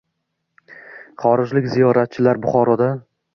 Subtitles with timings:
[1.23, 2.91] Xorijlik ziyoratchilar Buxoroda